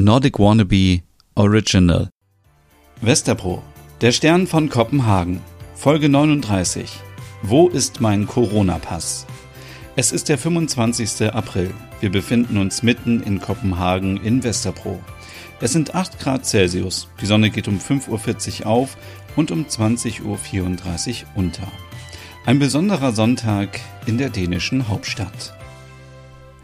Nordic 0.00 0.38
Wannabe 0.38 1.02
Original. 1.34 2.08
Westerpro, 3.00 3.64
der 4.00 4.12
Stern 4.12 4.46
von 4.46 4.68
Kopenhagen, 4.68 5.40
Folge 5.74 6.08
39. 6.08 6.88
Wo 7.42 7.66
ist 7.66 8.00
mein 8.00 8.28
Corona-Pass? 8.28 9.26
Es 9.96 10.12
ist 10.12 10.28
der 10.28 10.38
25. 10.38 11.34
April. 11.34 11.74
Wir 11.98 12.12
befinden 12.12 12.58
uns 12.58 12.84
mitten 12.84 13.24
in 13.24 13.40
Kopenhagen 13.40 14.18
in 14.18 14.44
Westerpro. 14.44 15.00
Es 15.60 15.72
sind 15.72 15.96
8 15.96 16.20
Grad 16.20 16.46
Celsius. 16.46 17.08
Die 17.20 17.26
Sonne 17.26 17.50
geht 17.50 17.66
um 17.66 17.80
5.40 17.80 18.60
Uhr 18.60 18.66
auf 18.68 18.96
und 19.34 19.50
um 19.50 19.64
20.34 19.64 20.22
Uhr 20.22 20.36
unter. 21.34 21.66
Ein 22.46 22.60
besonderer 22.60 23.10
Sonntag 23.10 23.80
in 24.06 24.16
der 24.16 24.30
dänischen 24.30 24.86
Hauptstadt. 24.86 25.57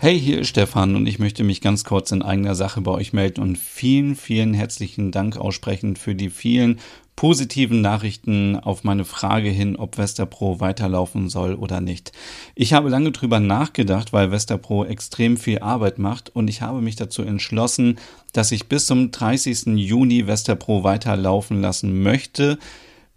Hey, 0.04 0.20
hier 0.20 0.40
ist 0.40 0.48
Stefan 0.48 0.96
und 0.96 1.06
ich 1.06 1.18
möchte 1.18 1.44
mich 1.44 1.62
ganz 1.62 1.82
kurz 1.82 2.12
in 2.12 2.20
eigener 2.20 2.54
Sache 2.54 2.82
bei 2.82 2.90
euch 2.90 3.14
melden 3.14 3.40
und 3.40 3.56
vielen, 3.56 4.16
vielen 4.16 4.52
herzlichen 4.52 5.12
Dank 5.12 5.38
aussprechen 5.38 5.96
für 5.96 6.14
die 6.14 6.28
vielen 6.28 6.78
positiven 7.16 7.80
Nachrichten 7.80 8.56
auf 8.56 8.84
meine 8.84 9.06
Frage 9.06 9.48
hin, 9.48 9.76
ob 9.76 9.96
Westerpro 9.96 10.60
weiterlaufen 10.60 11.30
soll 11.30 11.54
oder 11.54 11.80
nicht. 11.80 12.12
Ich 12.54 12.74
habe 12.74 12.90
lange 12.90 13.12
drüber 13.12 13.40
nachgedacht, 13.40 14.12
weil 14.12 14.30
Westerpro 14.30 14.84
extrem 14.84 15.38
viel 15.38 15.60
Arbeit 15.60 15.98
macht 15.98 16.28
und 16.28 16.48
ich 16.48 16.60
habe 16.60 16.82
mich 16.82 16.96
dazu 16.96 17.22
entschlossen, 17.22 17.96
dass 18.34 18.52
ich 18.52 18.68
bis 18.68 18.84
zum 18.84 19.10
30. 19.10 19.68
Juni 19.68 20.26
Westerpro 20.26 20.84
weiterlaufen 20.84 21.62
lassen 21.62 22.02
möchte. 22.02 22.58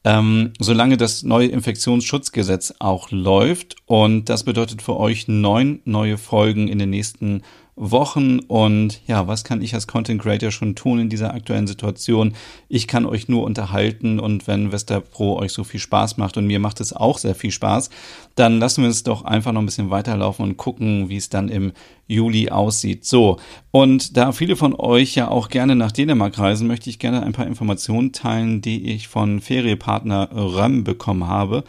Ähm, 0.07 0.53
solange 0.57 0.95
das 0.95 1.23
neue 1.23 1.47
Infektionsschutzgesetz 1.47 2.75
auch 2.79 3.11
läuft. 3.11 3.75
Und 3.85 4.29
das 4.29 4.45
bedeutet 4.45 4.81
für 4.81 4.95
euch 4.95 5.27
neun 5.27 5.81
neue 5.83 6.17
Folgen 6.17 6.69
in 6.69 6.79
den 6.79 6.91
nächsten 6.91 7.41
Wochen. 7.77 8.39
Und 8.39 9.01
ja, 9.07 9.27
was 9.27 9.43
kann 9.43 9.61
ich 9.61 9.73
als 9.73 9.87
Content 9.87 10.21
Creator 10.21 10.51
schon 10.51 10.75
tun 10.75 10.99
in 10.99 11.09
dieser 11.09 11.33
aktuellen 11.33 11.67
Situation? 11.67 12.33
Ich 12.67 12.87
kann 12.87 13.05
euch 13.05 13.29
nur 13.29 13.43
unterhalten 13.43 14.19
und 14.19 14.47
wenn 14.47 14.71
Vesta 14.71 14.99
Pro 14.99 15.37
euch 15.37 15.53
so 15.53 15.63
viel 15.63 15.79
Spaß 15.79 16.17
macht 16.17 16.35
und 16.37 16.47
mir 16.47 16.59
macht 16.59 16.81
es 16.81 16.91
auch 16.91 17.19
sehr 17.19 17.35
viel 17.35 17.51
Spaß, 17.51 17.89
dann 18.35 18.59
lassen 18.59 18.81
wir 18.81 18.89
es 18.89 19.03
doch 19.03 19.23
einfach 19.23 19.51
noch 19.51 19.61
ein 19.61 19.67
bisschen 19.67 19.91
weiterlaufen 19.91 20.43
und 20.43 20.57
gucken, 20.57 21.07
wie 21.09 21.17
es 21.17 21.29
dann 21.29 21.49
im 21.49 21.71
Juli 22.07 22.49
aussieht. 22.49 23.05
So, 23.05 23.37
und 23.71 24.17
da 24.17 24.31
viele 24.31 24.55
von 24.55 24.73
euch 24.73 25.15
ja 25.15 25.29
auch 25.29 25.49
gerne 25.49 25.75
nach 25.75 25.91
Dänemark 25.91 26.37
reisen, 26.39 26.67
möchte 26.67 26.89
ich 26.89 26.99
gerne 26.99 27.23
ein 27.23 27.33
paar 27.33 27.47
Informationen 27.47 28.11
teilen, 28.11 28.61
die 28.61 28.91
ich 28.91 29.07
von 29.07 29.39
Feriepartner 29.39 30.29
REM 30.33 30.83
bekommen 30.83 31.27
habe. 31.27 31.63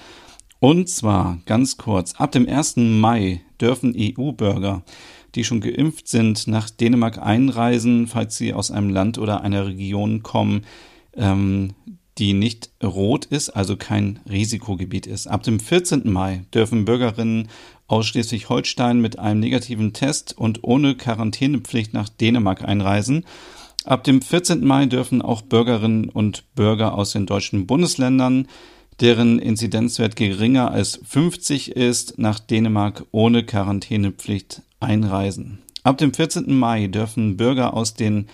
Und 0.60 0.88
zwar 0.88 1.38
ganz 1.46 1.76
kurz, 1.76 2.14
ab 2.16 2.32
dem 2.32 2.48
1. 2.48 2.76
Mai 2.76 3.42
dürfen 3.60 3.94
EU-Bürger 3.96 4.82
die 5.34 5.44
schon 5.44 5.60
geimpft 5.60 6.08
sind, 6.08 6.46
nach 6.46 6.70
Dänemark 6.70 7.18
einreisen, 7.18 8.06
falls 8.06 8.36
sie 8.36 8.54
aus 8.54 8.70
einem 8.70 8.90
Land 8.90 9.18
oder 9.18 9.42
einer 9.42 9.66
Region 9.66 10.22
kommen, 10.22 10.62
ähm, 11.14 11.74
die 12.18 12.32
nicht 12.32 12.70
rot 12.82 13.26
ist, 13.26 13.50
also 13.50 13.76
kein 13.76 14.18
Risikogebiet 14.28 15.06
ist. 15.06 15.28
Ab 15.28 15.44
dem 15.44 15.60
14. 15.60 16.10
Mai 16.10 16.44
dürfen 16.52 16.84
Bürgerinnen 16.84 17.48
aus 17.86 18.06
Schleswig-Holstein 18.06 19.00
mit 19.00 19.18
einem 19.18 19.40
negativen 19.40 19.92
Test 19.92 20.36
und 20.36 20.64
ohne 20.64 20.94
Quarantänepflicht 20.94 21.94
nach 21.94 22.08
Dänemark 22.08 22.64
einreisen. 22.64 23.24
Ab 23.84 24.04
dem 24.04 24.20
14. 24.20 24.64
Mai 24.66 24.86
dürfen 24.86 25.22
auch 25.22 25.42
Bürgerinnen 25.42 26.08
und 26.08 26.44
Bürger 26.54 26.94
aus 26.94 27.12
den 27.12 27.26
deutschen 27.26 27.66
Bundesländern, 27.66 28.48
deren 29.00 29.38
Inzidenzwert 29.38 30.16
geringer 30.16 30.70
als 30.70 31.00
50 31.04 31.72
ist, 31.72 32.18
nach 32.18 32.38
Dänemark 32.38 33.04
ohne 33.12 33.44
Quarantänepflicht 33.44 34.62
einreisen. 34.80 35.58
Ab 35.84 35.98
dem 35.98 36.12
14. 36.12 36.54
Mai 36.54 36.88
dürfen 36.88 37.36
Bürger 37.36 37.74
aus 37.74 37.94
den 37.94 38.26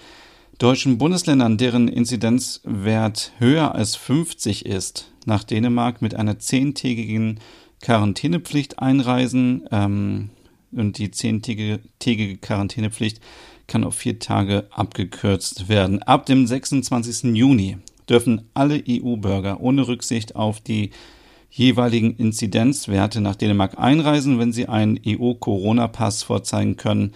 deutschen 0.58 0.98
Bundesländern, 0.98 1.58
deren 1.58 1.88
Inzidenzwert 1.88 3.32
höher 3.38 3.74
als 3.74 3.96
50 3.96 4.66
ist, 4.66 5.12
nach 5.26 5.44
Dänemark 5.44 6.00
mit 6.00 6.14
einer 6.14 6.38
zehntägigen 6.38 7.40
Quarantänepflicht 7.80 8.78
einreisen. 8.78 9.68
Ähm, 9.70 10.30
und 10.72 10.98
die 10.98 11.10
zehntägige 11.10 11.80
Quarantänepflicht 12.38 13.20
kann 13.66 13.84
auf 13.84 13.94
vier 13.94 14.18
Tage 14.18 14.66
abgekürzt 14.70 15.68
werden. 15.68 16.02
Ab 16.02 16.26
dem 16.26 16.46
26. 16.46 17.36
Juni 17.36 17.78
dürfen 18.08 18.48
alle 18.54 18.82
EU-Bürger 18.88 19.60
ohne 19.60 19.86
Rücksicht 19.86 20.36
auf 20.36 20.60
die 20.60 20.90
jeweiligen 21.50 22.16
Inzidenzwerte 22.16 23.20
nach 23.20 23.36
Dänemark 23.36 23.78
einreisen, 23.78 24.38
wenn 24.38 24.52
sie 24.52 24.68
einen 24.68 24.98
EU-Corona-Pass 25.06 26.24
vorzeigen 26.24 26.76
können. 26.76 27.14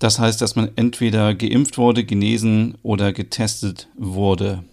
Das 0.00 0.18
heißt, 0.18 0.40
dass 0.40 0.56
man 0.56 0.70
entweder 0.74 1.34
geimpft 1.34 1.78
wurde, 1.78 2.04
genesen 2.04 2.76
oder 2.82 3.12
getestet 3.12 3.88
wurde. 3.96 4.64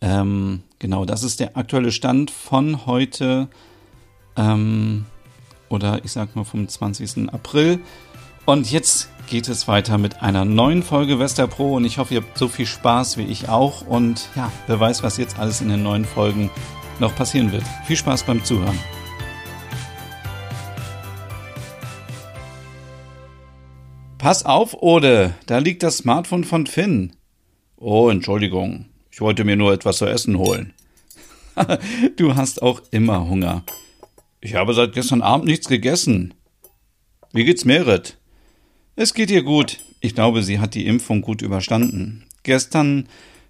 Ähm, 0.00 0.62
genau, 0.80 1.04
das 1.04 1.22
ist 1.22 1.38
der 1.38 1.56
aktuelle 1.56 1.92
Stand 1.92 2.32
von 2.32 2.86
heute 2.86 3.48
ähm, 4.36 5.06
oder 5.68 6.04
ich 6.04 6.10
sag 6.10 6.34
mal 6.34 6.44
vom 6.44 6.66
20. 6.66 7.32
April. 7.32 7.78
Und 8.46 8.70
jetzt 8.70 9.10
geht 9.26 9.48
es 9.48 9.66
weiter 9.66 9.98
mit 9.98 10.22
einer 10.22 10.44
neuen 10.44 10.82
Folge 10.82 11.18
Westerpro 11.18 11.76
und 11.76 11.84
ich 11.84 11.98
hoffe, 11.98 12.14
ihr 12.14 12.22
habt 12.22 12.38
so 12.38 12.48
viel 12.48 12.66
Spaß 12.66 13.16
wie 13.16 13.24
ich 13.24 13.48
auch. 13.48 13.86
Und 13.86 14.28
ja, 14.36 14.52
wer 14.66 14.78
weiß, 14.78 15.02
was 15.02 15.16
jetzt 15.16 15.38
alles 15.38 15.60
in 15.60 15.68
den 15.68 15.82
neuen 15.82 16.04
Folgen 16.04 16.50
noch 17.00 17.14
passieren 17.14 17.52
wird. 17.52 17.64
Viel 17.86 17.96
Spaß 17.96 18.24
beim 18.24 18.44
Zuhören. 18.44 18.78
Pass 24.18 24.44
auf, 24.44 24.74
Ode, 24.82 25.34
da 25.46 25.58
liegt 25.58 25.82
das 25.82 25.98
Smartphone 25.98 26.44
von 26.44 26.66
Finn. 26.66 27.12
Oh, 27.76 28.08
Entschuldigung, 28.08 28.86
ich 29.10 29.20
wollte 29.20 29.44
mir 29.44 29.56
nur 29.56 29.72
etwas 29.72 29.98
zu 29.98 30.06
essen 30.06 30.38
holen. 30.38 30.72
du 32.16 32.34
hast 32.34 32.62
auch 32.62 32.82
immer 32.90 33.28
Hunger. 33.28 33.62
Ich 34.40 34.54
habe 34.54 34.74
seit 34.74 34.94
gestern 34.94 35.22
Abend 35.22 35.46
nichts 35.46 35.68
gegessen. 35.68 36.34
Wie 37.32 37.44
geht's 37.44 37.64
Merit? 37.64 38.18
Es 38.98 39.12
geht 39.12 39.30
ihr 39.30 39.42
gut. 39.42 39.78
Ich 40.00 40.14
glaube, 40.14 40.42
sie 40.42 40.58
hat 40.58 40.74
die 40.74 40.86
Impfung 40.86 41.20
gut 41.20 41.42
überstanden. 41.42 42.24
Gestern 42.44 43.06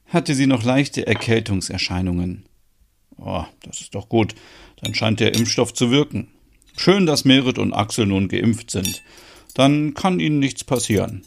hatte 0.09 0.35
sie 0.35 0.49
noch 0.49 0.65
leichte 0.65 1.07
Erkältungserscheinungen. 1.07 2.45
Oh, 3.17 3.45
das 3.63 3.81
ist 3.81 3.95
doch 3.95 4.09
gut. 4.09 4.35
Dann 4.83 4.95
scheint 4.95 5.21
der 5.21 5.37
Impfstoff 5.37 5.73
zu 5.73 5.93
wirken. 5.93 6.27
Schön, 6.77 7.07
dass 7.07 7.25
Merit 7.25 7.61
und 7.61 7.73
Axel 7.73 8.07
nun 8.07 8.27
geimpft 8.27 8.73
sind. 8.73 9.05
Dann 9.55 9.95
kann 9.95 10.19
ihnen 10.19 10.41
nichts 10.41 10.65
passieren. 10.65 11.23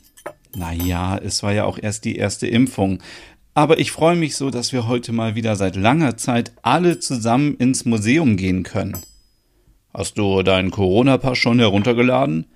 Naja, 0.53 1.18
es 1.18 1.41
war 1.41 1.53
ja 1.53 1.63
auch 1.63 1.79
erst 1.81 2.03
die 2.03 2.18
erste 2.18 2.46
Impfung. 2.46 3.00
Aber 3.53 3.79
ich 3.79 3.91
freue 3.91 4.18
mich 4.18 4.35
so, 4.35 4.50
dass 4.50 4.74
wir 4.74 4.85
heute 4.85 5.13
mal 5.13 5.35
wieder 5.35 5.56
seit 5.56 5.78
langer 5.78 6.18
Zeit 6.18 6.52
alle 6.62 7.00
zusammen 7.00 7.56
ins 7.56 7.85
Museum 7.85 8.35
gehen 8.35 8.63
können. 8.63 8.97
Hast 9.94 10.18
du 10.18 10.44
deinen 10.44 10.72
Corona-Pass 10.72 11.38
schon 11.38 11.59
heruntergeladen? 11.59 12.47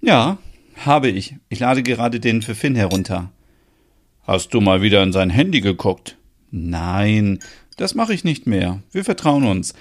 Ja, 0.00 0.38
habe 0.76 1.08
ich. 1.08 1.36
Ich 1.48 1.60
lade 1.60 1.82
gerade 1.82 2.20
den 2.20 2.42
für 2.42 2.54
Finn 2.54 2.76
herunter. 2.76 3.30
Hast 4.22 4.54
du 4.54 4.60
mal 4.60 4.82
wieder 4.82 5.02
in 5.02 5.12
sein 5.12 5.30
Handy 5.30 5.60
geguckt? 5.60 6.16
Nein, 6.50 7.40
das 7.76 7.94
mache 7.94 8.14
ich 8.14 8.24
nicht 8.24 8.46
mehr. 8.46 8.82
Wir 8.90 9.04
vertrauen 9.04 9.44
uns. 9.44 9.74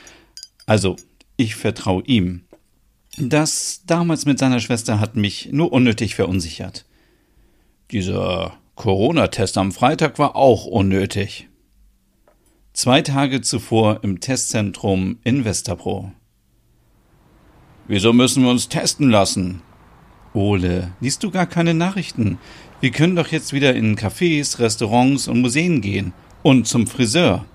Also, 0.65 0.95
ich 1.37 1.55
vertraue 1.55 2.03
ihm. 2.05 2.43
Das 3.17 3.83
damals 3.85 4.25
mit 4.25 4.39
seiner 4.39 4.59
Schwester 4.59 4.99
hat 4.99 5.15
mich 5.15 5.49
nur 5.51 5.71
unnötig 5.71 6.15
verunsichert. 6.15 6.85
Dieser 7.91 8.57
Corona-Test 8.75 9.57
am 9.57 9.71
Freitag 9.71 10.17
war 10.17 10.35
auch 10.35 10.65
unnötig. 10.65 11.47
Zwei 12.73 13.03
Tage 13.03 13.41
zuvor 13.41 13.99
im 14.03 14.19
Testzentrum 14.19 15.19
in 15.23 15.45
Westerpro. 15.45 16.11
Wieso 17.87 18.13
müssen 18.13 18.43
wir 18.43 18.49
uns 18.49 18.67
testen 18.67 19.09
lassen? 19.09 19.61
Ole, 20.33 20.91
liest 20.99 21.23
du 21.23 21.29
gar 21.29 21.45
keine 21.45 21.75
Nachrichten? 21.75 22.39
Wir 22.81 22.89
können 22.89 23.15
doch 23.15 23.27
jetzt 23.27 23.53
wieder 23.53 23.75
in 23.75 23.95
Cafés, 23.95 24.57
Restaurants 24.57 25.27
und 25.27 25.41
Museen 25.41 25.79
gehen. 25.79 26.11
Und 26.41 26.67
zum 26.67 26.87
Friseur. 26.87 27.45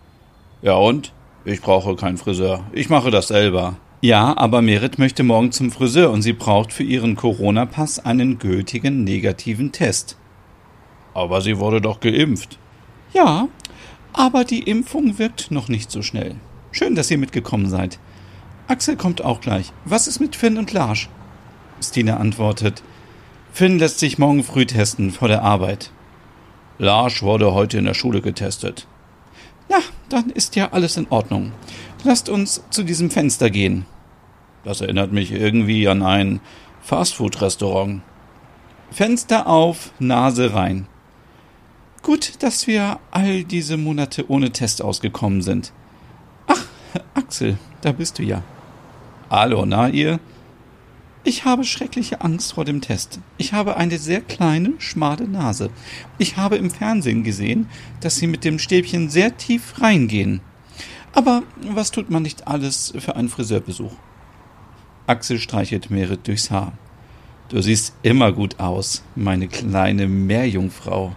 Ja 0.63 0.75
und? 0.75 1.13
Ich 1.45 1.61
brauche 1.61 1.97
keinen 1.97 2.19
Friseur. 2.19 2.65
Ich 2.73 2.89
mache 2.89 3.11
das 3.11 3.29
selber. 3.29 3.77
Ja, 4.01 4.37
aber 4.37 4.63
Merit 4.63 4.99
möchte 4.99 5.25
morgen 5.25 5.51
zum 5.51 5.73
Friseur 5.73 6.11
und 6.13 6.23
sie 6.23 6.33
braucht 6.33 6.73
für 6.73 6.85
ihren 6.85 7.17
Corona-Pass 7.17 7.99
einen 7.99 8.39
gültigen 8.39 9.03
negativen 9.03 9.73
Test. 9.73 10.17
Aber 11.15 11.41
sie 11.41 11.59
wurde 11.59 11.81
doch 11.81 11.99
geimpft. 11.99 12.59
Ja, 13.13 13.49
aber 14.13 14.45
die 14.45 14.63
Impfung 14.63 15.19
wirkt 15.19 15.51
noch 15.51 15.69
nicht 15.69 15.91
so 15.91 16.03
schnell. 16.03 16.37
Schön, 16.71 16.95
dass 16.95 17.11
ihr 17.11 17.19
mitgekommen 17.19 17.69
seid. 17.69 17.99
Axel 18.69 18.97
kommt 18.97 19.25
auch 19.25 19.41
gleich. 19.41 19.73
Was 19.85 20.07
ist 20.07 20.21
mit 20.21 20.37
Finn 20.37 20.59
und 20.59 20.73
Larsch? 20.73 21.09
Stina 21.81 22.17
antwortet. 22.19 22.83
Finn 23.53 23.79
lässt 23.79 23.99
sich 23.99 24.19
morgen 24.19 24.45
früh 24.45 24.67
testen 24.67 25.11
vor 25.11 25.29
der 25.29 25.43
Arbeit. 25.43 25.91
Larsch 26.79 27.23
wurde 27.23 27.55
heute 27.55 27.79
in 27.79 27.85
der 27.85 27.95
Schule 27.95 28.21
getestet. 28.21 28.87
Na, 29.69 29.79
dann 30.09 30.31
ist 30.31 30.57
ja 30.57 30.73
alles 30.73 30.97
in 30.97 31.09
Ordnung. 31.11 31.53
Lasst 32.05 32.29
uns 32.29 32.63
zu 32.71 32.85
diesem 32.85 33.11
Fenster 33.11 33.51
gehen. 33.51 33.85
Das 34.65 34.81
erinnert 34.81 35.13
mich 35.13 35.33
irgendwie 35.33 35.89
an 35.89 36.03
ein 36.03 36.41
Fastfood-Restaurant. 36.83 38.03
Fenster 38.91 39.47
auf, 39.47 39.93
Nase 39.99 40.55
rein. 40.55 40.87
Gut, 42.03 42.43
dass 42.43 42.67
wir 42.67 43.01
all 43.11 43.45
diese 43.45 43.77
Monate 43.77 44.31
ohne 44.31 44.51
Test 44.51 44.83
ausgekommen 44.83 45.43
sind. 45.43 45.73
Ach, 46.47 46.65
Axel, 47.15 47.59
da 47.83 47.93
bist 47.93 48.19
du 48.19 48.23
ja. 48.23 48.43
Hallo, 49.31 49.67
na 49.67 49.89
ihr? 49.89 50.21
Ich 51.29 51.45
habe 51.45 51.65
schreckliche 51.65 52.23
Angst 52.23 52.55
vor 52.55 52.65
dem 52.65 52.81
Test. 52.81 53.21
Ich 53.37 53.53
habe 53.53 53.77
eine 53.77 53.99
sehr 53.99 54.23
kleine, 54.23 54.73
schmale 54.79 55.29
Nase. 55.29 55.69
Ich 56.17 56.39
habe 56.39 56.57
im 56.57 56.71
Fernsehen 56.71 57.23
gesehen, 57.23 57.69
dass 58.01 58.17
sie 58.17 58.27
mit 58.27 58.47
dem 58.47 58.59
Stäbchen 58.59 59.11
sehr 59.11 59.37
tief 59.37 59.75
reingehen. 59.79 60.41
Aber 61.13 61.43
was 61.61 61.91
tut 61.91 62.09
man 62.09 62.23
nicht 62.23 62.49
alles 62.49 62.95
für 62.99 63.15
einen 63.15 63.29
Friseurbesuch? 63.29 63.93
Axel 65.07 65.39
streichelt 65.39 65.91
Merit 65.91 66.27
durchs 66.27 66.51
Haar. 66.51 66.73
Du 67.51 67.61
siehst 67.61 67.93
immer 68.03 68.33
gut 68.33 68.59
aus, 68.59 69.03
meine 69.15 69.49
kleine 69.49 70.09
Meerjungfrau. 70.09 71.15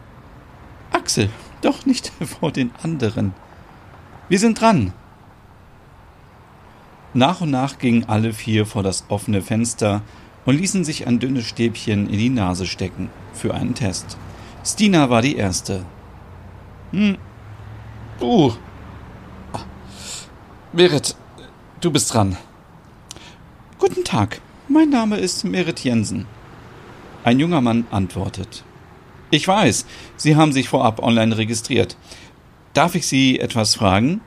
Axel, 0.92 1.30
doch 1.62 1.86
nicht 1.86 2.12
vor 2.42 2.52
den 2.52 2.72
anderen. 2.84 3.34
Wir 4.28 4.40
sind 4.40 4.60
dran. 4.60 4.92
Nach 7.14 7.42
und 7.42 7.52
nach 7.52 7.78
gingen 7.78 8.06
alle 8.08 8.32
vier 8.32 8.66
vor 8.66 8.84
das 8.84 9.06
offene 9.10 9.42
Fenster 9.42 10.02
und 10.46 10.58
ließen 10.58 10.84
sich 10.86 11.08
ein 11.08 11.20
dünnes 11.20 11.46
Stäbchen 11.46 12.10
in 12.10 12.18
die 12.18 12.30
Nase 12.30 12.66
stecken 12.66 13.10
für 13.34 13.54
einen 13.54 13.76
Test. 13.76 14.18
Stina 14.64 15.10
war 15.10 15.22
die 15.22 15.36
erste. 15.36 15.86
Hm. 16.92 17.18
Uh. 18.22 18.52
Merit, 20.74 21.16
du 21.82 21.92
bist 21.92 22.14
dran. 22.14 22.38
Guten 23.78 24.06
Tag, 24.06 24.40
mein 24.70 24.90
Name 24.90 25.18
ist 25.18 25.44
Merit 25.44 25.84
Jensen. 25.84 26.28
Ein 27.26 27.40
junger 27.40 27.60
Mann 27.60 27.86
antwortet. 27.92 28.64
Ich 29.32 29.48
weiß, 29.48 29.86
Sie 30.16 30.36
haben 30.36 30.54
sich 30.54 30.70
vorab 30.70 31.02
online 31.04 31.38
registriert. 31.38 31.98
Darf 32.74 32.96
ich 32.96 33.06
Sie 33.06 33.40
etwas 33.40 33.76
fragen? 33.76 34.22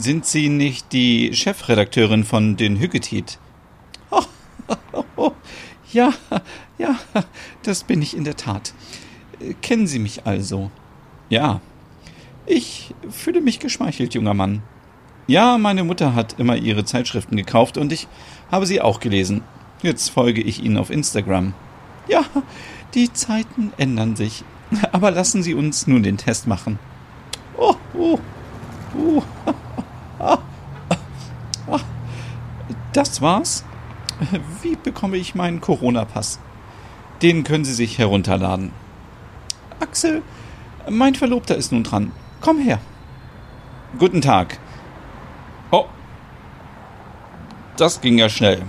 Sind 0.00 0.26
Sie 0.26 0.48
nicht 0.48 0.92
die 0.92 1.34
Chefredakteurin 1.34 2.22
von 2.22 2.56
den 2.56 2.78
Hüggetit? 2.78 3.40
Oh, 4.12 4.22
oh, 4.92 5.02
oh, 5.16 5.32
ja, 5.92 6.12
ja, 6.78 6.96
das 7.64 7.82
bin 7.82 8.00
ich 8.00 8.16
in 8.16 8.22
der 8.22 8.36
Tat. 8.36 8.74
Kennen 9.60 9.88
Sie 9.88 9.98
mich 9.98 10.24
also? 10.24 10.70
Ja. 11.28 11.60
Ich 12.46 12.94
fühle 13.10 13.40
mich 13.40 13.58
geschmeichelt, 13.58 14.14
junger 14.14 14.34
Mann. 14.34 14.62
Ja, 15.26 15.58
meine 15.58 15.82
Mutter 15.82 16.14
hat 16.14 16.38
immer 16.38 16.54
ihre 16.54 16.84
Zeitschriften 16.84 17.36
gekauft 17.36 17.76
und 17.76 17.92
ich 17.92 18.06
habe 18.52 18.66
sie 18.66 18.80
auch 18.80 19.00
gelesen. 19.00 19.42
Jetzt 19.82 20.10
folge 20.10 20.40
ich 20.40 20.62
Ihnen 20.62 20.78
auf 20.78 20.90
Instagram. 20.90 21.54
Ja, 22.06 22.24
die 22.94 23.12
Zeiten 23.12 23.72
ändern 23.78 24.14
sich. 24.14 24.44
Aber 24.92 25.10
lassen 25.10 25.42
Sie 25.42 25.54
uns 25.54 25.88
nun 25.88 26.04
den 26.04 26.18
Test 26.18 26.46
machen. 26.46 26.78
Oh, 27.56 27.74
oh, 27.94 28.18
oh. 28.96 29.22
Das 32.98 33.22
war's. 33.22 33.64
Wie 34.60 34.74
bekomme 34.74 35.18
ich 35.18 35.36
meinen 35.36 35.60
Corona-Pass? 35.60 36.40
Den 37.22 37.44
können 37.44 37.64
Sie 37.64 37.72
sich 37.72 37.96
herunterladen. 37.96 38.72
Axel, 39.78 40.20
mein 40.90 41.14
Verlobter 41.14 41.54
ist 41.54 41.70
nun 41.70 41.84
dran. 41.84 42.10
Komm 42.40 42.58
her. 42.58 42.80
Guten 44.00 44.20
Tag. 44.20 44.58
Oh. 45.70 45.84
Das 47.76 48.00
ging 48.00 48.18
ja 48.18 48.28
schnell. 48.28 48.62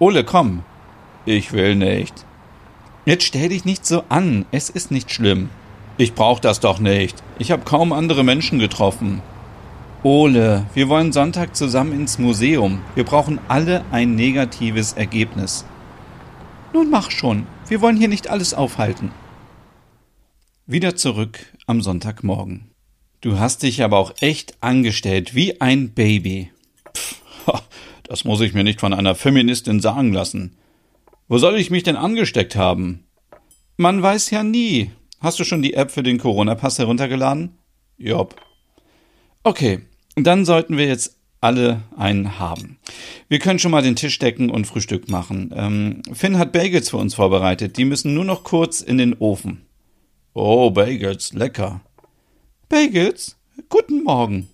Ole, 0.00 0.24
komm. 0.24 0.64
Ich 1.24 1.52
will 1.52 1.76
nicht. 1.76 2.26
Jetzt 3.04 3.22
stell 3.22 3.50
dich 3.50 3.64
nicht 3.64 3.86
so 3.86 4.02
an, 4.08 4.46
es 4.50 4.68
ist 4.68 4.90
nicht 4.90 5.12
schlimm. 5.12 5.48
Ich 5.96 6.16
brauch 6.16 6.40
das 6.40 6.58
doch 6.58 6.80
nicht. 6.80 7.22
Ich 7.38 7.52
habe 7.52 7.62
kaum 7.62 7.92
andere 7.92 8.24
Menschen 8.24 8.58
getroffen. 8.58 9.22
Ole, 10.04 10.64
wir 10.74 10.88
wollen 10.88 11.10
Sonntag 11.10 11.56
zusammen 11.56 11.92
ins 11.92 12.20
Museum. 12.20 12.80
Wir 12.94 13.02
brauchen 13.02 13.40
alle 13.48 13.84
ein 13.90 14.14
negatives 14.14 14.92
Ergebnis. 14.92 15.64
Nun 16.72 16.88
mach 16.88 17.10
schon. 17.10 17.48
Wir 17.66 17.80
wollen 17.80 17.96
hier 17.96 18.06
nicht 18.06 18.30
alles 18.30 18.54
aufhalten. 18.54 19.10
Wieder 20.66 20.94
zurück 20.94 21.52
am 21.66 21.82
Sonntagmorgen. 21.82 22.70
Du 23.22 23.40
hast 23.40 23.64
dich 23.64 23.82
aber 23.82 23.98
auch 23.98 24.14
echt 24.20 24.62
angestellt, 24.62 25.34
wie 25.34 25.60
ein 25.60 25.94
Baby. 25.94 26.52
Pff, 26.96 27.20
das 28.04 28.24
muss 28.24 28.40
ich 28.40 28.54
mir 28.54 28.62
nicht 28.62 28.78
von 28.78 28.94
einer 28.94 29.16
Feministin 29.16 29.80
sagen 29.80 30.12
lassen. 30.12 30.56
Wo 31.26 31.38
soll 31.38 31.56
ich 31.56 31.72
mich 31.72 31.82
denn 31.82 31.96
angesteckt 31.96 32.54
haben? 32.54 33.04
Man 33.76 34.00
weiß 34.00 34.30
ja 34.30 34.44
nie. 34.44 34.92
Hast 35.18 35.40
du 35.40 35.44
schon 35.44 35.62
die 35.62 35.74
App 35.74 35.90
für 35.90 36.04
den 36.04 36.18
Corona-Pass 36.18 36.78
heruntergeladen? 36.78 37.58
Jopp. 37.96 38.40
Okay, 39.48 39.80
dann 40.14 40.44
sollten 40.44 40.76
wir 40.76 40.84
jetzt 40.84 41.16
alle 41.40 41.82
einen 41.96 42.38
haben. 42.38 42.76
Wir 43.28 43.38
können 43.38 43.58
schon 43.58 43.70
mal 43.70 43.80
den 43.80 43.96
Tisch 43.96 44.18
decken 44.18 44.50
und 44.50 44.66
Frühstück 44.66 45.08
machen. 45.08 45.54
Ähm, 45.56 46.02
Finn 46.12 46.36
hat 46.36 46.52
Bagels 46.52 46.90
für 46.90 46.98
uns 46.98 47.14
vorbereitet. 47.14 47.78
Die 47.78 47.86
müssen 47.86 48.12
nur 48.12 48.26
noch 48.26 48.44
kurz 48.44 48.82
in 48.82 48.98
den 48.98 49.14
Ofen. 49.14 49.62
Oh, 50.34 50.70
Bagels, 50.70 51.32
lecker. 51.32 51.80
Bagels? 52.68 53.38
Guten 53.70 54.02
Morgen. 54.02 54.50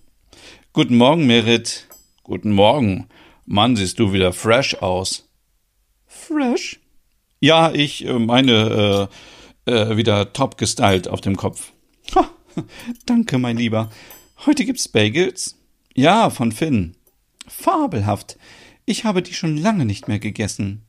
Guten 0.73 0.97
Morgen, 0.97 1.27
Merit. 1.27 1.89
Guten 2.23 2.53
Morgen. 2.53 3.09
Mann, 3.47 3.75
siehst 3.75 3.99
du 3.99 4.13
wieder 4.13 4.33
fresh 4.33 4.77
aus. 4.77 5.29
Fresh? 6.07 6.79
Ja, 7.41 7.73
ich 7.73 8.07
äh, 8.07 8.13
meine 8.21 9.09
äh, 9.67 9.73
äh, 9.73 9.97
wieder 9.97 10.33
top 10.33 10.57
gestylt 10.57 11.09
auf 11.09 11.21
dem 11.21 11.37
Kopf. 11.37 11.73
Ha, 12.15 12.31
danke, 13.07 13.39
mein 13.39 13.57
Lieber. 13.57 13.91
Heute 14.47 14.67
gibt's 14.67 14.89
Bagels? 14.89 15.59
Ja, 15.95 16.29
von 16.29 16.53
Finn. 16.53 16.97
Fabelhaft. 17.47 18.37
Ich 18.85 19.05
habe 19.05 19.23
die 19.23 19.33
schon 19.33 19.57
lange 19.57 19.87
nicht 19.87 20.07
mehr 20.07 20.19
gegessen. 20.19 20.83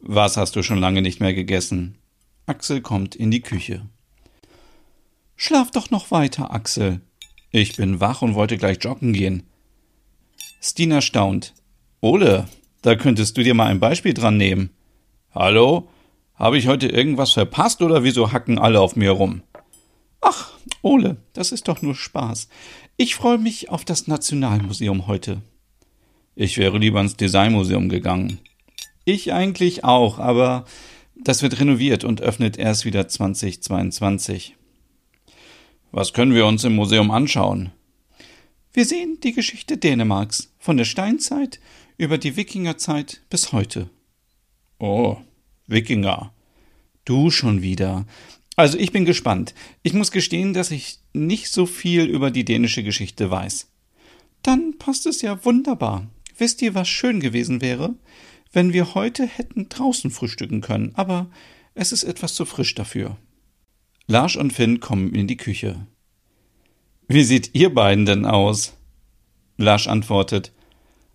Was 0.00 0.38
hast 0.38 0.56
du 0.56 0.62
schon 0.62 0.78
lange 0.78 1.02
nicht 1.02 1.20
mehr 1.20 1.34
gegessen? 1.34 1.98
Axel 2.46 2.80
kommt 2.80 3.14
in 3.14 3.30
die 3.30 3.42
Küche. 3.42 3.82
Schlaf 5.36 5.70
doch 5.70 5.90
noch 5.90 6.10
weiter, 6.10 6.54
Axel. 6.54 7.02
Ich 7.50 7.76
bin 7.76 8.00
wach 8.00 8.22
und 8.22 8.34
wollte 8.34 8.56
gleich 8.56 8.78
joggen 8.80 9.12
gehen. 9.12 9.42
Stina 10.62 11.02
staunt. 11.02 11.52
Ole, 12.00 12.48
da 12.80 12.94
könntest 12.94 13.36
du 13.36 13.42
dir 13.42 13.52
mal 13.52 13.66
ein 13.66 13.80
Beispiel 13.80 14.14
dran 14.14 14.38
nehmen. 14.38 14.70
Hallo? 15.34 15.90
Habe 16.36 16.56
ich 16.56 16.68
heute 16.68 16.88
irgendwas 16.88 17.32
verpasst 17.32 17.82
oder 17.82 18.02
wieso 18.02 18.32
hacken 18.32 18.58
alle 18.58 18.80
auf 18.80 18.96
mir 18.96 19.10
rum? 19.10 19.42
Ach, 20.30 20.52
Ole, 20.82 21.16
das 21.32 21.52
ist 21.52 21.68
doch 21.68 21.80
nur 21.80 21.94
Spaß. 21.94 22.48
Ich 22.98 23.14
freue 23.14 23.38
mich 23.38 23.70
auf 23.70 23.86
das 23.86 24.08
Nationalmuseum 24.08 25.06
heute. 25.06 25.40
Ich 26.34 26.58
wäre 26.58 26.76
lieber 26.76 27.00
ins 27.00 27.16
Designmuseum 27.16 27.88
gegangen. 27.88 28.38
Ich 29.06 29.32
eigentlich 29.32 29.84
auch, 29.84 30.18
aber 30.18 30.66
das 31.16 31.42
wird 31.42 31.58
renoviert 31.58 32.04
und 32.04 32.20
öffnet 32.20 32.58
erst 32.58 32.84
wieder 32.84 33.08
2022. 33.08 34.54
Was 35.92 36.12
können 36.12 36.34
wir 36.34 36.44
uns 36.44 36.62
im 36.62 36.74
Museum 36.74 37.10
anschauen? 37.10 37.72
Wir 38.74 38.84
sehen 38.84 39.20
die 39.22 39.32
Geschichte 39.32 39.78
Dänemarks 39.78 40.52
von 40.58 40.76
der 40.76 40.84
Steinzeit 40.84 41.58
über 41.96 42.18
die 42.18 42.36
Wikingerzeit 42.36 43.22
bis 43.30 43.52
heute. 43.52 43.88
Oh, 44.78 45.16
Wikinger. 45.66 46.34
Du 47.06 47.30
schon 47.30 47.62
wieder. 47.62 48.04
Also 48.58 48.76
ich 48.76 48.90
bin 48.90 49.04
gespannt. 49.04 49.54
Ich 49.84 49.94
muss 49.94 50.10
gestehen, 50.10 50.52
dass 50.52 50.72
ich 50.72 50.98
nicht 51.12 51.48
so 51.48 51.64
viel 51.64 52.06
über 52.06 52.32
die 52.32 52.44
dänische 52.44 52.82
Geschichte 52.82 53.30
weiß. 53.30 53.70
Dann 54.42 54.78
passt 54.78 55.06
es 55.06 55.22
ja 55.22 55.44
wunderbar. 55.44 56.08
Wisst 56.36 56.60
ihr, 56.62 56.74
was 56.74 56.88
schön 56.88 57.20
gewesen 57.20 57.60
wäre? 57.60 57.94
Wenn 58.52 58.72
wir 58.72 58.96
heute 58.96 59.24
hätten 59.24 59.68
draußen 59.68 60.10
frühstücken 60.10 60.60
können, 60.60 60.90
aber 60.96 61.30
es 61.74 61.92
ist 61.92 62.02
etwas 62.02 62.34
zu 62.34 62.46
frisch 62.46 62.74
dafür. 62.74 63.16
Lars 64.08 64.34
und 64.34 64.52
Finn 64.52 64.80
kommen 64.80 65.14
in 65.14 65.28
die 65.28 65.36
Küche. 65.36 65.86
Wie 67.06 67.22
seht 67.22 67.54
ihr 67.54 67.72
beiden 67.72 68.06
denn 68.06 68.26
aus? 68.26 68.76
Lars 69.56 69.86
antwortet, 69.86 70.50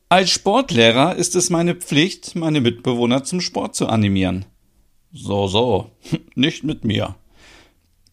als 0.08 0.30
Sportlehrer 0.30 1.18
ist 1.18 1.36
es 1.36 1.50
meine 1.50 1.76
Pflicht, 1.76 2.38
meine 2.38 2.62
Mitbewohner 2.62 3.26
zum 3.26 3.42
Sport 3.42 3.76
zu 3.76 3.88
animieren. 3.88 4.46
So, 5.12 5.48
so, 5.48 5.92
nicht 6.36 6.64
mit 6.64 6.86
mir. 6.86 7.18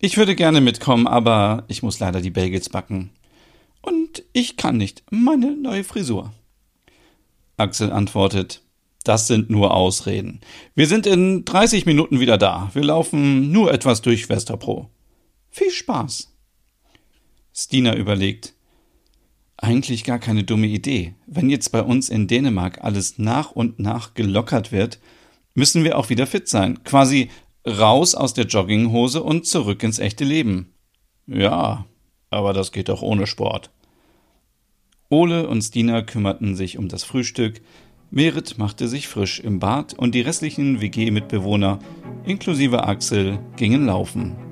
Ich 0.02 0.16
würde 0.16 0.34
gerne 0.34 0.62
mitkommen, 0.62 1.06
aber 1.06 1.64
ich 1.68 1.82
muss 1.82 1.98
leider 1.98 2.22
die 2.22 2.30
Bagels 2.30 2.70
backen. 2.70 3.10
Und 3.82 4.24
ich 4.32 4.56
kann 4.56 4.78
nicht, 4.78 5.02
meine 5.10 5.54
neue 5.54 5.84
Frisur. 5.84 6.32
Axel 7.58 7.92
antwortet, 7.92 8.62
das 9.04 9.26
sind 9.26 9.50
nur 9.50 9.74
Ausreden. 9.74 10.40
Wir 10.74 10.86
sind 10.86 11.06
in 11.06 11.44
30 11.44 11.84
Minuten 11.84 12.18
wieder 12.18 12.38
da. 12.38 12.70
Wir 12.72 12.82
laufen 12.82 13.52
nur 13.52 13.74
etwas 13.74 14.00
durch 14.00 14.30
Westerpro. 14.30 14.88
Viel 15.50 15.70
Spaß. 15.70 16.32
Stina 17.52 17.94
überlegt, 17.94 18.54
eigentlich 19.58 20.04
gar 20.04 20.18
keine 20.18 20.44
dumme 20.44 20.68
Idee. 20.68 21.14
Wenn 21.26 21.50
jetzt 21.50 21.72
bei 21.72 21.82
uns 21.82 22.08
in 22.08 22.26
Dänemark 22.26 22.82
alles 22.82 23.18
nach 23.18 23.50
und 23.50 23.78
nach 23.78 24.14
gelockert 24.14 24.72
wird, 24.72 24.98
müssen 25.52 25.84
wir 25.84 25.98
auch 25.98 26.08
wieder 26.08 26.26
fit 26.26 26.48
sein. 26.48 26.84
Quasi 26.84 27.28
raus 27.66 28.14
aus 28.14 28.34
der 28.34 28.46
Jogginghose 28.46 29.22
und 29.22 29.46
zurück 29.46 29.82
ins 29.82 29.98
echte 29.98 30.24
Leben. 30.24 30.72
Ja, 31.26 31.86
aber 32.30 32.52
das 32.52 32.72
geht 32.72 32.88
doch 32.88 33.02
ohne 33.02 33.26
Sport. 33.26 33.70
Ole 35.08 35.48
und 35.48 35.62
Stina 35.62 36.02
kümmerten 36.02 36.54
sich 36.54 36.78
um 36.78 36.88
das 36.88 37.04
Frühstück, 37.04 37.60
Merit 38.12 38.58
machte 38.58 38.88
sich 38.88 39.06
frisch 39.06 39.38
im 39.38 39.60
Bad 39.60 39.94
und 39.94 40.14
die 40.16 40.20
restlichen 40.20 40.80
WG-Mitbewohner, 40.80 41.78
inklusive 42.24 42.82
Axel, 42.82 43.38
gingen 43.56 43.86
laufen. 43.86 44.49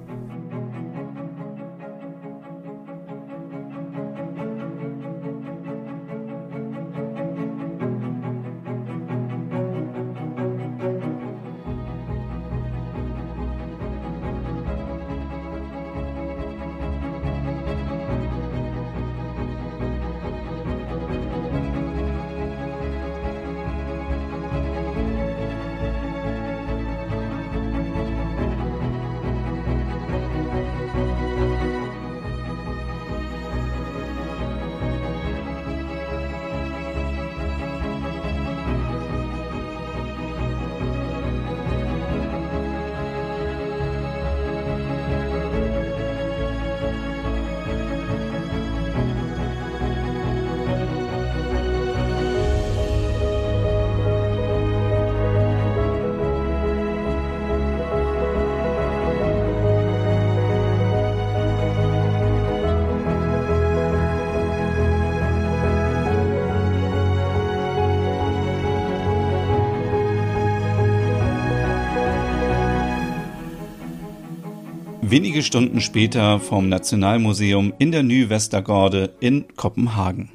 Wenige 75.11 75.43
Stunden 75.43 75.81
später 75.81 76.38
vom 76.38 76.69
Nationalmuseum 76.69 77.73
in 77.79 77.93
der 77.93 78.03
Ny 78.03 78.29
Westergorde 78.29 79.15
in 79.21 79.47
Kopenhagen. 79.57 80.31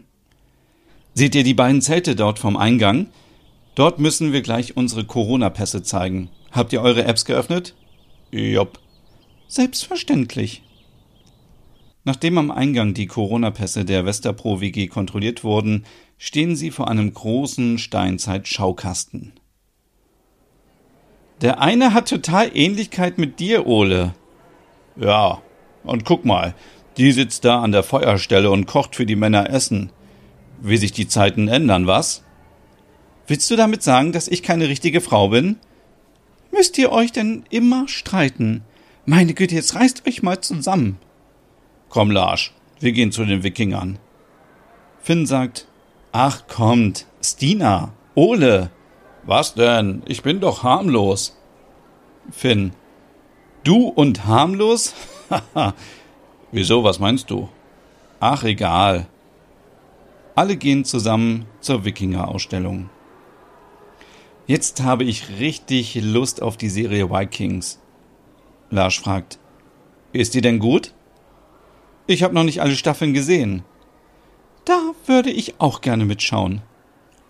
Seht 1.13 1.35
ihr 1.35 1.43
die 1.43 1.53
beiden 1.53 1.81
Zelte 1.81 2.15
dort 2.15 2.39
vom 2.39 2.57
Eingang? 2.57 3.07
Dort 3.75 3.99
müssen 3.99 4.33
wir 4.33 4.41
gleich 4.41 4.75
unsere 4.75 5.05
Corona-Pässe 5.05 5.83
zeigen. 5.83 6.29
Habt 6.51 6.73
ihr 6.73 6.81
eure 6.81 7.05
Apps 7.05 7.25
geöffnet? 7.25 7.75
Jopp. 8.31 8.79
Selbstverständlich. 9.47 10.63
Nachdem 12.03 12.37
am 12.37 12.49
Eingang 12.49 12.93
die 12.93 13.07
Corona-Pässe 13.07 13.85
der 13.85 14.05
Westerpro 14.05 14.59
WG 14.59 14.87
kontrolliert 14.87 15.43
wurden, 15.43 15.85
stehen 16.17 16.55
sie 16.55 16.71
vor 16.71 16.87
einem 16.89 17.13
großen 17.13 17.77
Steinzeit-Schaukasten. 17.77 19.33
Der 21.41 21.61
eine 21.61 21.93
hat 21.93 22.09
total 22.09 22.49
Ähnlichkeit 22.55 23.17
mit 23.17 23.39
dir, 23.39 23.67
Ole, 23.67 24.13
ja, 24.95 25.41
und 25.83 26.05
guck 26.05 26.25
mal, 26.25 26.53
die 26.97 27.11
sitzt 27.11 27.45
da 27.45 27.61
an 27.61 27.71
der 27.71 27.83
Feuerstelle 27.83 28.51
und 28.51 28.65
kocht 28.65 28.95
für 28.95 29.05
die 29.05 29.15
Männer 29.15 29.49
Essen. 29.49 29.91
Wie 30.61 30.77
sich 30.77 30.91
die 30.91 31.07
Zeiten 31.07 31.47
ändern, 31.47 31.87
was? 31.87 32.23
Willst 33.27 33.49
du 33.49 33.55
damit 33.55 33.83
sagen, 33.83 34.11
dass 34.11 34.27
ich 34.27 34.43
keine 34.43 34.67
richtige 34.67 35.01
Frau 35.01 35.29
bin? 35.29 35.57
Müsst 36.51 36.77
ihr 36.77 36.91
euch 36.91 37.11
denn 37.11 37.45
immer 37.49 37.87
streiten? 37.87 38.63
Meine 39.05 39.33
Güte, 39.33 39.55
jetzt 39.55 39.75
reißt 39.75 40.07
euch 40.07 40.23
mal 40.23 40.41
zusammen. 40.41 40.97
Komm, 41.89 42.11
Larsch, 42.11 42.53
wir 42.79 42.91
gehen 42.91 43.11
zu 43.11 43.25
den 43.25 43.43
Wikingern. 43.43 43.97
Finn 45.01 45.25
sagt, 45.25 45.67
ach 46.11 46.47
kommt, 46.47 47.07
Stina, 47.21 47.93
Ole. 48.15 48.69
Was 49.25 49.55
denn? 49.55 50.03
Ich 50.05 50.21
bin 50.21 50.39
doch 50.39 50.63
harmlos. 50.63 51.37
Finn, 52.31 52.73
Du 53.63 53.87
und 53.87 54.25
harmlos? 54.25 54.93
Wieso, 56.51 56.83
was 56.83 56.99
meinst 56.99 57.29
du? 57.29 57.47
Ach, 58.19 58.43
egal. 58.43 59.07
Alle 60.35 60.57
gehen 60.57 60.83
zusammen 60.83 61.45
zur 61.61 61.85
Wikinger-Ausstellung. 61.85 62.89
Jetzt 64.47 64.83
habe 64.83 65.05
ich 65.05 65.39
richtig 65.39 65.95
Lust 65.95 66.41
auf 66.41 66.57
die 66.57 66.69
Serie 66.69 67.09
Vikings. 67.09 67.79
Lars 68.69 68.95
fragt, 68.95 69.39
ist 70.11 70.33
die 70.33 70.41
denn 70.41 70.59
gut? 70.59 70.93
Ich 72.05 72.23
habe 72.23 72.33
noch 72.33 72.43
nicht 72.43 72.61
alle 72.61 72.75
Staffeln 72.75 73.13
gesehen. 73.13 73.63
Da 74.65 74.91
würde 75.05 75.29
ich 75.29 75.59
auch 75.61 75.79
gerne 75.81 76.05
mitschauen. 76.05 76.61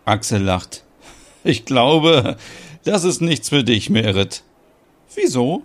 Axel 0.05 0.41
lacht. 0.41 0.83
Ich 1.45 1.65
glaube, 1.65 2.37
das 2.85 3.03
ist 3.03 3.19
nichts 3.19 3.49
für 3.49 3.65
dich, 3.65 3.89
Merit. 3.89 4.43
Wieso? 5.13 5.63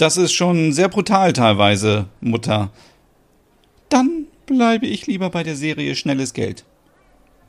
Das 0.00 0.16
ist 0.16 0.32
schon 0.32 0.72
sehr 0.72 0.88
brutal 0.88 1.34
teilweise, 1.34 2.06
Mutter. 2.22 2.70
Dann 3.90 4.24
bleibe 4.46 4.86
ich 4.86 5.06
lieber 5.06 5.28
bei 5.28 5.42
der 5.42 5.56
Serie 5.56 5.94
Schnelles 5.94 6.32
Geld. 6.32 6.64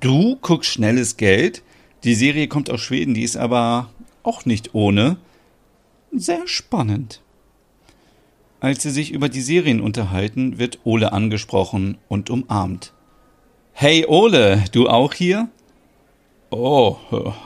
Du 0.01 0.35
guckst 0.41 0.69
Schnelles 0.69 1.15
Geld? 1.15 1.63
Die 2.03 2.13
Serie 2.13 2.49
kommt 2.49 2.69
aus 2.69 2.81
Schweden, 2.81 3.13
die 3.13 3.23
ist 3.23 3.37
aber 3.37 3.89
auch 4.23 4.43
nicht 4.43 4.75
ohne. 4.75 5.15
Sehr 6.11 6.45
spannend. 6.45 7.21
Als 8.59 8.83
sie 8.83 8.91
sich 8.91 9.11
über 9.11 9.29
die 9.29 9.39
Serien 9.39 9.79
unterhalten, 9.79 10.59
wird 10.59 10.79
Ole 10.83 11.13
angesprochen 11.13 11.99
und 12.09 12.29
umarmt. 12.29 12.91
Hey 13.71 14.05
Ole, 14.05 14.65
du 14.73 14.89
auch 14.89 15.13
hier? 15.13 15.47
Oh, 16.49 16.97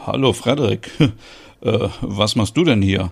hallo 0.08 0.34
Frederik. 0.34 0.90
Äh, 1.62 1.90
was 2.02 2.36
machst 2.36 2.58
du 2.58 2.64
denn 2.64 2.82
hier? 2.82 3.12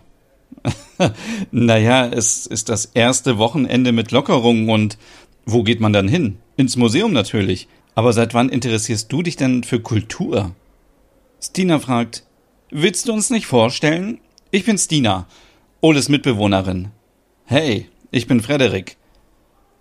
naja, 1.52 2.08
es 2.08 2.46
ist 2.46 2.70
das 2.70 2.86
erste 2.86 3.38
Wochenende 3.38 3.92
mit 3.92 4.12
Lockerungen 4.12 4.70
und 4.70 4.98
wo 5.46 5.64
geht 5.64 5.80
man 5.80 5.94
dann 5.94 6.08
hin? 6.08 6.38
Ins 6.56 6.78
Museum 6.78 7.14
natürlich. 7.14 7.68
Aber 7.96 8.14
seit 8.14 8.34
wann 8.34 8.50
interessierst 8.50 9.12
du 9.12 9.22
dich 9.22 9.36
denn 9.36 9.64
für 9.64 9.80
Kultur? 9.80 10.56
Stina 11.42 11.80
fragt, 11.80 12.24
willst 12.72 13.08
du 13.08 13.14
uns 13.14 13.30
nicht 13.30 13.46
vorstellen? 13.46 14.20
Ich 14.52 14.66
bin 14.66 14.78
Stina, 14.78 15.28
Oles 15.82 16.10
Mitbewohnerin. 16.10 16.90
Hey, 17.46 17.90
ich 18.12 18.28
bin 18.28 18.42
Frederik. 18.42 18.98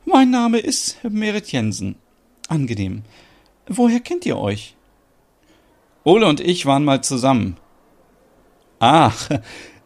Mein 0.05 0.31
Name 0.31 0.59
ist 0.59 0.99
Merit 1.09 1.53
Jensen. 1.53 1.95
Angenehm. 2.49 3.03
Woher 3.69 4.01
kennt 4.01 4.27
ihr 4.27 4.37
euch? 4.37 4.75
Ole 6.05 6.27
und 6.27 6.41
ich 6.41 6.67
waren 6.67 6.85
mal 6.85 7.03
zusammen. 7.05 7.57
Ach, 8.81 9.31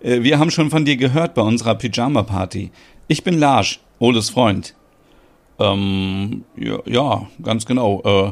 wir 0.01 0.39
haben 0.39 0.51
schon 0.51 0.71
von 0.71 0.85
dir 0.85 0.97
gehört 0.97 1.35
bei 1.35 1.43
unserer 1.43 1.75
Pyjama-Party. 1.75 2.71
Ich 3.09 3.25
bin 3.25 3.39
Lars, 3.39 3.79
Oles 3.99 4.31
Freund. 4.31 4.75
Ähm, 5.59 6.45
ja, 6.57 6.79
ja 6.87 7.27
ganz 7.43 7.67
genau. 7.67 8.03
Äh, 8.05 8.27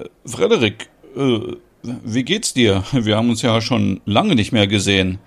äh, 0.00 0.08
Frederik, 0.24 0.88
äh, 1.16 1.38
wie 1.82 2.24
geht's 2.24 2.54
dir? 2.54 2.82
Wir 2.92 3.16
haben 3.16 3.30
uns 3.30 3.42
ja 3.42 3.60
schon 3.60 4.00
lange 4.04 4.34
nicht 4.34 4.52
mehr 4.52 4.66
gesehen. 4.66 5.18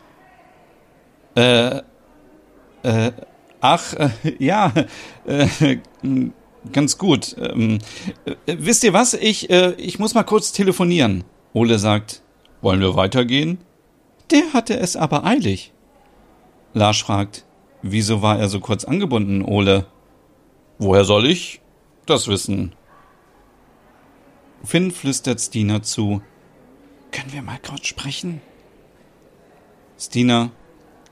Äh, 1.36 1.82
äh, 2.84 3.12
ach, 3.62 3.94
äh, 3.94 4.10
ja, 4.40 4.74
äh, 5.26 5.78
ganz 6.74 6.98
gut. 6.98 7.36
Ähm, 7.40 7.80
äh, 8.26 8.56
wisst 8.58 8.84
ihr 8.84 8.94
was? 8.94 9.14
Ich, 9.14 9.50
äh, 9.50 9.74
ich 9.78 10.00
muss 10.00 10.16
mal 10.16 10.24
kurz 10.24 10.52
telefonieren. 10.52 11.24
Ole 11.54 11.80
sagt, 11.80 12.22
wollen 12.62 12.82
wir 12.82 12.96
weitergehen? 12.96 13.60
Der 14.32 14.54
hatte 14.54 14.78
es 14.78 14.96
aber 14.96 15.24
eilig. 15.26 15.72
Lars 16.78 17.00
fragt, 17.00 17.46
wieso 17.82 18.22
war 18.22 18.40
er 18.40 18.50
so 18.50 18.60
kurz 18.60 18.86
angebunden, 18.86 19.44
Ole? 19.44 19.88
Woher 20.80 21.06
soll 21.06 21.26
ich 21.26 21.62
das 22.06 22.28
wissen? 22.28 22.74
Finn 24.64 24.92
flüstert 24.92 25.40
Stina 25.42 25.82
zu. 25.82 26.22
Können 27.12 27.34
wir 27.34 27.42
mal 27.42 27.60
kurz 27.60 27.88
sprechen? 27.88 28.42
Stina. 30.00 30.52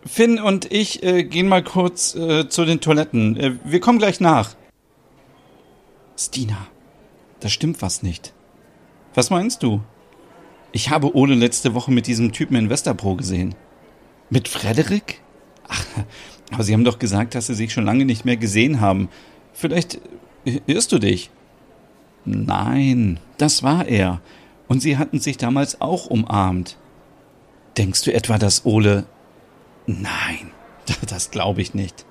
Finn 0.05 0.39
und 0.39 0.71
ich 0.71 1.01
äh, 1.03 1.23
gehen 1.23 1.47
mal 1.47 1.63
kurz 1.63 2.13
äh, 2.13 2.47
zu 2.47 2.65
den 2.65 2.79
Toiletten. 2.79 3.37
Äh, 3.37 3.55
wir 3.63 3.79
kommen 3.79 3.97
gleich 3.97 4.19
nach. 4.19 4.55
Stina, 6.15 6.67
da 7.39 7.49
stimmt 7.49 7.81
was 7.81 8.03
nicht. 8.03 8.33
Was 9.15 9.31
meinst 9.31 9.63
du? 9.63 9.81
Ich 10.71 10.91
habe 10.91 11.15
Ole 11.15 11.33
letzte 11.33 11.73
Woche 11.73 11.91
mit 11.91 12.05
diesem 12.05 12.33
Typen 12.33 12.55
in 12.55 12.69
Westerpro 12.69 13.15
gesehen. 13.15 13.55
Mit 14.29 14.47
Frederik? 14.47 15.21
Ach, 15.67 15.85
aber 16.51 16.63
Sie 16.63 16.73
haben 16.73 16.83
doch 16.83 16.99
gesagt, 16.99 17.35
dass 17.35 17.47
Sie 17.47 17.55
sich 17.55 17.73
schon 17.73 17.85
lange 17.85 18.05
nicht 18.05 18.25
mehr 18.25 18.37
gesehen 18.37 18.81
haben. 18.81 19.09
Vielleicht 19.53 19.99
irrst 20.67 20.91
du 20.91 20.99
dich. 20.99 21.29
Nein, 22.25 23.19
das 23.37 23.63
war 23.63 23.87
er. 23.87 24.21
Und 24.67 24.81
sie 24.81 24.97
hatten 24.97 25.19
sich 25.19 25.37
damals 25.37 25.79
auch 25.81 26.07
umarmt. 26.07 26.77
Denkst 27.77 28.03
du 28.03 28.13
etwa, 28.13 28.37
dass 28.37 28.65
Ole. 28.65 29.05
Nein, 29.85 30.51
das 31.07 31.31
glaube 31.31 31.61
ich 31.61 31.73
nicht. 31.73 32.05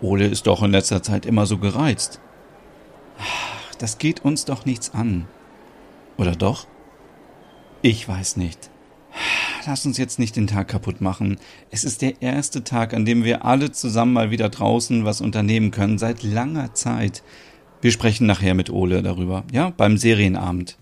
Ole 0.00 0.26
ist 0.26 0.46
doch 0.46 0.62
in 0.62 0.70
letzter 0.70 1.02
Zeit 1.02 1.26
immer 1.26 1.46
so 1.46 1.58
gereizt. 1.58 2.20
Das 3.78 3.98
geht 3.98 4.24
uns 4.24 4.44
doch 4.44 4.64
nichts 4.64 4.94
an. 4.94 5.26
Oder 6.16 6.32
doch? 6.32 6.66
Ich 7.82 8.06
weiß 8.08 8.36
nicht. 8.36 8.70
Lass 9.66 9.84
uns 9.84 9.98
jetzt 9.98 10.20
nicht 10.20 10.36
den 10.36 10.46
Tag 10.46 10.68
kaputt 10.68 11.00
machen. 11.00 11.38
Es 11.70 11.82
ist 11.82 12.00
der 12.00 12.22
erste 12.22 12.62
Tag, 12.62 12.94
an 12.94 13.04
dem 13.04 13.24
wir 13.24 13.44
alle 13.44 13.72
zusammen 13.72 14.12
mal 14.12 14.30
wieder 14.30 14.48
draußen 14.48 15.04
was 15.04 15.20
unternehmen 15.20 15.72
können, 15.72 15.98
seit 15.98 16.22
langer 16.22 16.72
Zeit. 16.74 17.24
Wir 17.82 17.90
sprechen 17.90 18.28
nachher 18.28 18.54
mit 18.54 18.70
Ole 18.70 19.02
darüber, 19.02 19.42
ja, 19.52 19.72
beim 19.76 19.98
Serienabend. 19.98 20.76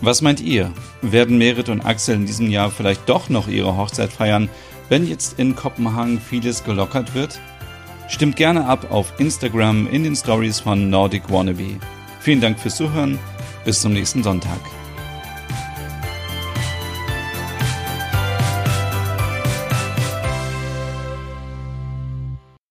Was 0.00 0.22
meint 0.22 0.40
ihr? 0.40 0.72
Werden 1.02 1.36
Merit 1.36 1.68
und 1.68 1.84
Axel 1.84 2.14
in 2.14 2.26
diesem 2.26 2.50
Jahr 2.50 2.70
vielleicht 2.70 3.08
doch 3.08 3.28
noch 3.28 3.48
ihre 3.48 3.76
Hochzeit 3.76 4.10
feiern, 4.10 4.48
wenn 4.88 5.06
jetzt 5.06 5.38
in 5.38 5.54
Kopenhagen 5.54 6.18
vieles 6.18 6.64
gelockert 6.64 7.14
wird? 7.14 7.38
Stimmt 8.08 8.36
gerne 8.36 8.64
ab 8.64 8.90
auf 8.90 9.12
Instagram 9.18 9.86
in 9.88 10.02
den 10.02 10.16
Stories 10.16 10.60
von 10.60 10.88
Nordic 10.88 11.30
Wannabe. 11.30 11.78
Vielen 12.20 12.40
Dank 12.40 12.58
fürs 12.58 12.76
Zuhören. 12.76 13.18
Bis 13.66 13.82
zum 13.82 13.92
nächsten 13.92 14.22
Sonntag. 14.22 14.60